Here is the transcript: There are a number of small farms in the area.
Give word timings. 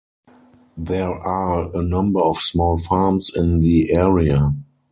There 0.77 1.09
are 1.11 1.69
a 1.77 1.83
number 1.83 2.21
of 2.21 2.37
small 2.39 2.79
farms 2.79 3.31
in 3.35 3.59
the 3.61 3.91
area. 3.93 4.51